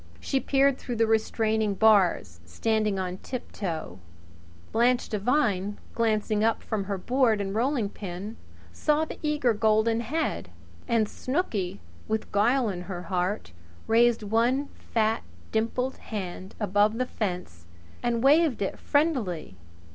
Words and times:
She 0.19 0.39
peered 0.39 0.79
through 0.79 0.95
the 0.95 1.05
restraining 1.05 1.75
bars, 1.75 2.39
standing 2.43 2.97
on 2.97 3.17
tiptoe. 3.19 3.99
Blanche 4.71 5.07
Devine, 5.07 5.77
glancing 5.93 6.43
up 6.43 6.63
from 6.63 6.85
her 6.85 6.97
board 6.97 7.39
and 7.39 7.53
rolling 7.53 7.87
pin, 7.87 8.35
saw 8.73 9.05
the 9.05 9.19
eager 9.21 9.53
golden 9.53 9.99
head. 9.99 10.49
And 10.87 11.07
Snooky, 11.07 11.81
with 12.07 12.31
guile 12.31 12.67
in 12.67 12.81
her 12.89 13.03
heart, 13.13 13.51
raised 13.85 14.23
one 14.23 14.69
fat, 14.91 15.21
dimpled 15.51 15.97
hand 15.97 16.55
above 16.59 16.97
the 16.97 17.05
fence 17.05 17.67
and 18.01 18.23
waved 18.23 18.63
it 18.63 18.79
friendlily. 18.79 19.55